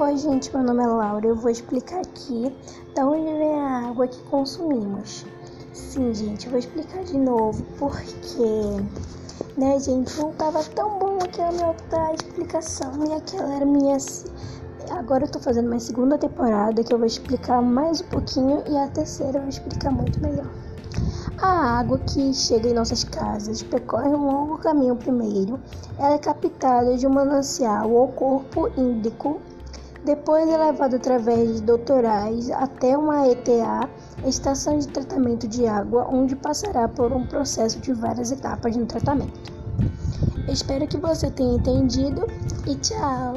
Oi, 0.00 0.16
gente, 0.16 0.54
meu 0.54 0.64
nome 0.64 0.84
é 0.84 0.86
Laura. 0.86 1.26
Eu 1.26 1.34
vou 1.34 1.50
explicar 1.50 1.98
aqui 1.98 2.54
da 2.94 3.04
onde 3.04 3.36
vem 3.36 3.60
a 3.60 3.88
água 3.88 4.06
que 4.06 4.22
consumimos. 4.30 5.26
Sim, 5.72 6.14
gente, 6.14 6.46
eu 6.46 6.52
vou 6.52 6.60
explicar 6.60 7.02
de 7.02 7.18
novo 7.18 7.64
porque, 7.80 8.38
né, 9.56 9.76
gente, 9.80 10.16
não 10.16 10.30
tava 10.34 10.62
tão 10.62 11.00
bom 11.00 11.18
aquela 11.20 11.50
minha 11.50 11.66
outra 11.66 12.14
explicação 12.14 12.92
e 13.08 13.12
aquela 13.12 13.52
era 13.52 13.66
minha. 13.66 13.96
Agora 14.92 15.24
eu 15.24 15.30
tô 15.32 15.40
fazendo 15.40 15.66
minha 15.66 15.80
segunda 15.80 16.16
temporada 16.16 16.84
que 16.84 16.94
eu 16.94 16.98
vou 16.98 17.06
explicar 17.06 17.60
mais 17.60 18.00
um 18.00 18.04
pouquinho 18.04 18.62
e 18.70 18.76
a 18.76 18.86
terceira 18.86 19.38
eu 19.38 19.40
vou 19.40 19.50
explicar 19.50 19.90
muito 19.90 20.22
melhor. 20.22 20.46
A 21.42 21.80
água 21.80 21.98
que 21.98 22.32
chega 22.32 22.68
em 22.68 22.72
nossas 22.72 23.02
casas 23.02 23.64
percorre 23.64 24.10
um 24.10 24.30
longo 24.30 24.58
caminho 24.58 24.94
primeiro. 24.94 25.58
Ela 25.98 26.14
é 26.14 26.18
captada 26.18 26.96
de 26.96 27.04
um 27.04 27.10
manancial 27.10 27.90
ou 27.90 28.06
corpo 28.12 28.68
hídrico 28.76 29.40
depois 30.04 30.48
é 30.48 30.56
levado 30.56 30.96
através 30.96 31.56
de 31.56 31.62
doutorais 31.62 32.50
até 32.50 32.96
uma 32.96 33.26
ETA, 33.28 33.88
estação 34.26 34.78
de 34.78 34.88
tratamento 34.88 35.46
de 35.46 35.66
água, 35.66 36.06
onde 36.10 36.36
passará 36.36 36.88
por 36.88 37.12
um 37.12 37.26
processo 37.26 37.78
de 37.80 37.92
várias 37.92 38.30
etapas 38.30 38.76
no 38.76 38.86
tratamento. 38.86 39.52
Espero 40.48 40.86
que 40.86 40.96
você 40.96 41.30
tenha 41.30 41.56
entendido 41.56 42.26
e 42.66 42.74
tchau! 42.76 43.34